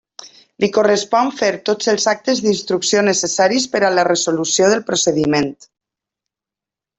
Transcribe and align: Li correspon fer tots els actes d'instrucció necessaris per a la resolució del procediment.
Li 0.61 0.67
correspon 0.75 1.27
fer 1.41 1.49
tots 1.69 1.91
els 1.93 2.07
actes 2.13 2.41
d'instrucció 2.45 3.03
necessaris 3.09 3.67
per 3.75 3.83
a 3.85 3.93
la 3.99 4.07
resolució 4.09 4.71
del 4.73 4.83
procediment. 4.89 5.53